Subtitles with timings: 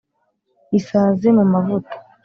[0.79, 1.93] isazi mu mavuta.